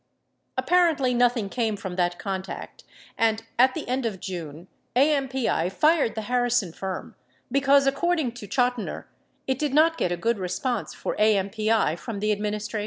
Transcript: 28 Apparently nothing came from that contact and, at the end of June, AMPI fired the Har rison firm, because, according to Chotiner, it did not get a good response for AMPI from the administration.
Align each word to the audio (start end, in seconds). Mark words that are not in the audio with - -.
28 0.57 0.63
Apparently 0.65 1.13
nothing 1.13 1.47
came 1.47 1.77
from 1.77 1.95
that 1.95 2.17
contact 2.17 2.83
and, 3.19 3.43
at 3.59 3.75
the 3.75 3.87
end 3.87 4.03
of 4.03 4.19
June, 4.19 4.67
AMPI 4.95 5.71
fired 5.71 6.15
the 6.15 6.23
Har 6.23 6.43
rison 6.47 6.73
firm, 6.75 7.13
because, 7.51 7.85
according 7.85 8.31
to 8.31 8.47
Chotiner, 8.47 9.05
it 9.45 9.59
did 9.59 9.75
not 9.75 9.99
get 9.99 10.11
a 10.11 10.17
good 10.17 10.39
response 10.39 10.95
for 10.95 11.15
AMPI 11.17 11.99
from 11.99 12.19
the 12.19 12.31
administration. 12.31 12.79